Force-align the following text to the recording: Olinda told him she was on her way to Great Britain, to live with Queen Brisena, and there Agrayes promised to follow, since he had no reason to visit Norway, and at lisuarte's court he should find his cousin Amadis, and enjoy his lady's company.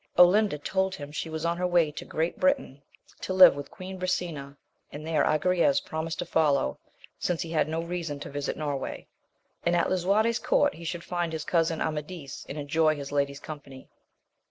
Olinda 0.17 0.57
told 0.57 0.95
him 0.95 1.11
she 1.11 1.29
was 1.29 1.45
on 1.45 1.57
her 1.57 1.67
way 1.67 1.91
to 1.91 2.03
Great 2.05 2.39
Britain, 2.39 2.81
to 3.19 3.33
live 3.35 3.53
with 3.55 3.69
Queen 3.69 3.99
Brisena, 3.99 4.57
and 4.91 5.05
there 5.05 5.23
Agrayes 5.23 5.79
promised 5.79 6.17
to 6.17 6.25
follow, 6.25 6.79
since 7.19 7.43
he 7.43 7.51
had 7.51 7.67
no 7.69 7.83
reason 7.83 8.19
to 8.21 8.31
visit 8.31 8.57
Norway, 8.57 9.05
and 9.63 9.75
at 9.75 9.91
lisuarte's 9.91 10.39
court 10.39 10.73
he 10.73 10.83
should 10.85 11.03
find 11.03 11.31
his 11.33 11.45
cousin 11.45 11.81
Amadis, 11.81 12.47
and 12.49 12.57
enjoy 12.57 12.95
his 12.95 13.11
lady's 13.11 13.39
company. 13.39 13.89